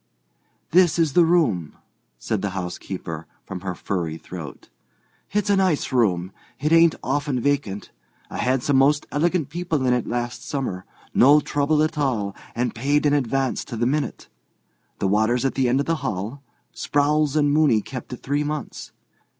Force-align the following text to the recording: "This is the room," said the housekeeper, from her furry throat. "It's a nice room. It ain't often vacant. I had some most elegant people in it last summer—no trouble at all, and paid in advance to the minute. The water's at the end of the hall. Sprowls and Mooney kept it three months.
"This 0.71 0.97
is 0.97 1.13
the 1.13 1.23
room," 1.27 1.77
said 2.17 2.41
the 2.41 2.57
housekeeper, 2.57 3.27
from 3.45 3.59
her 3.61 3.75
furry 3.75 4.17
throat. 4.17 4.67
"It's 5.31 5.47
a 5.51 5.55
nice 5.55 5.91
room. 5.91 6.31
It 6.59 6.71
ain't 6.71 6.95
often 7.03 7.39
vacant. 7.39 7.91
I 8.27 8.39
had 8.39 8.63
some 8.63 8.77
most 8.77 9.05
elegant 9.11 9.49
people 9.49 9.85
in 9.85 9.93
it 9.93 10.07
last 10.07 10.43
summer—no 10.43 11.41
trouble 11.41 11.83
at 11.83 11.99
all, 11.99 12.35
and 12.55 12.73
paid 12.73 13.05
in 13.05 13.13
advance 13.13 13.63
to 13.65 13.77
the 13.77 13.85
minute. 13.85 14.27
The 14.97 15.07
water's 15.07 15.45
at 15.45 15.53
the 15.53 15.69
end 15.69 15.79
of 15.79 15.85
the 15.85 15.97
hall. 16.01 16.41
Sprowls 16.73 17.35
and 17.35 17.51
Mooney 17.53 17.83
kept 17.83 18.11
it 18.11 18.23
three 18.23 18.43
months. 18.43 18.93